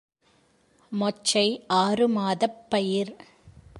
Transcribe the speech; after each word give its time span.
மொச்சை 0.91 1.63
ஆறுமாதப் 1.73 2.59
பயிர். 2.69 3.15